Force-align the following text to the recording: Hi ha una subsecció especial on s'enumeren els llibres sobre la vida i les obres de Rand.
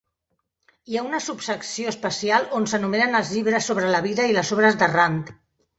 Hi 0.91 0.97
ha 0.97 1.03
una 1.09 1.19
subsecció 1.25 1.93
especial 1.93 2.49
on 2.61 2.67
s'enumeren 2.73 3.21
els 3.21 3.35
llibres 3.37 3.73
sobre 3.73 3.95
la 3.99 4.05
vida 4.09 4.31
i 4.33 4.39
les 4.41 4.55
obres 4.59 4.83
de 4.85 4.95
Rand. 4.99 5.37